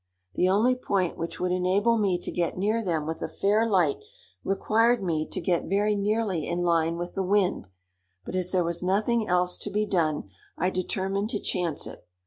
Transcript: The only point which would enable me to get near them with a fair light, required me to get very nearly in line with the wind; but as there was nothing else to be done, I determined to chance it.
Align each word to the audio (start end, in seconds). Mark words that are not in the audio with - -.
The 0.33 0.49
only 0.49 0.73
point 0.73 1.15
which 1.15 1.39
would 1.39 1.51
enable 1.51 1.95
me 1.99 2.17
to 2.17 2.31
get 2.31 2.57
near 2.57 2.83
them 2.83 3.05
with 3.05 3.21
a 3.21 3.27
fair 3.27 3.69
light, 3.69 3.97
required 4.43 5.03
me 5.03 5.27
to 5.29 5.39
get 5.39 5.65
very 5.65 5.95
nearly 5.95 6.47
in 6.47 6.63
line 6.63 6.97
with 6.97 7.13
the 7.13 7.21
wind; 7.21 7.67
but 8.25 8.33
as 8.33 8.51
there 8.51 8.63
was 8.63 8.81
nothing 8.81 9.27
else 9.27 9.59
to 9.59 9.69
be 9.69 9.85
done, 9.85 10.27
I 10.57 10.71
determined 10.71 11.29
to 11.29 11.39
chance 11.39 11.85
it. 11.85 12.03